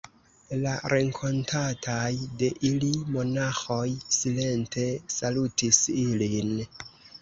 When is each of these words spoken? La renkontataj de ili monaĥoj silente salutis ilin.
La 0.61 0.71
renkontataj 0.93 2.09
de 2.41 2.51
ili 2.71 2.91
monaĥoj 3.13 3.87
silente 4.19 4.91
salutis 5.21 5.87
ilin. 6.11 6.57